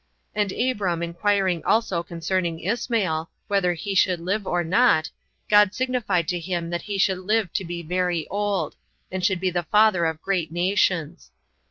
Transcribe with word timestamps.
And 0.33 0.51
Abram 0.53 1.03
inquiring 1.03 1.63
also 1.63 2.01
concerning 2.01 2.65
Ismael, 2.65 3.29
whether 3.47 3.75
he 3.75 3.93
should 3.93 4.19
live 4.19 4.47
or 4.47 4.63
not, 4.63 5.11
God 5.47 5.75
signified 5.75 6.27
to 6.29 6.39
him 6.39 6.71
that 6.71 6.81
he 6.81 6.97
should 6.97 7.19
live 7.19 7.53
to 7.53 7.63
be 7.63 7.83
very 7.83 8.27
old, 8.29 8.75
and 9.11 9.23
should 9.23 9.39
be 9.39 9.51
the 9.51 9.61
father 9.61 10.05
of 10.07 10.19
great 10.19 10.51
nations. 10.51 11.29